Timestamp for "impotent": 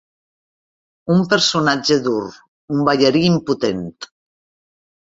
3.31-3.89